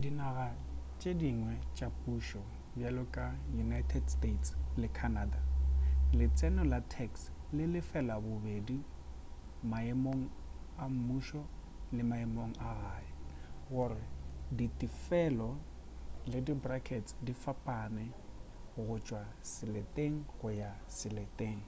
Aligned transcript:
dinaga 0.00 0.46
tše 0.98 1.10
dingwe 1.20 1.54
tša 1.76 1.88
pušo 2.02 2.42
bjalo 2.76 3.04
ka 3.14 3.26
united 3.64 4.04
states 4.16 4.48
le 4.80 4.88
canada 4.98 5.40
letseno 6.18 6.62
la 6.72 6.80
tax 6.92 7.12
le 7.56 7.64
lefelwa 7.74 8.16
bobedi 8.24 8.78
maemong 9.70 10.22
a 10.82 10.84
mmušo 10.94 11.42
le 11.96 12.02
maemo 12.10 12.42
a 12.68 12.70
gae 12.82 13.08
gore 13.70 14.04
ditefelo 14.56 15.50
le 16.30 16.38
dibrskets 16.46 17.10
di 17.24 17.32
fapane 17.42 18.04
go 18.86 18.96
tšwa 19.06 19.22
seleteng 19.52 20.14
go 20.38 20.48
ya 20.62 20.70
seleteng 20.96 21.60